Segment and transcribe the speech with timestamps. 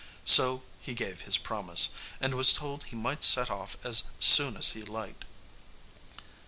[0.25, 1.89] So he gave his promise,
[2.19, 5.25] and was told he might set off as soon as he liked.